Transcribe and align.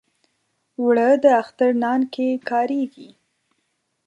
اوړه 0.79 1.09
د 1.23 1.25
اختر 1.41 1.71
نان 1.83 2.01
کې 2.13 2.27
کارېږي 2.49 3.09